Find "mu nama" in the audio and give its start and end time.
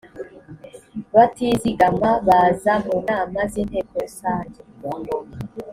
2.85-3.39